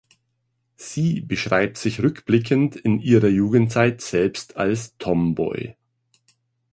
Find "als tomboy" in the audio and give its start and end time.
4.57-5.75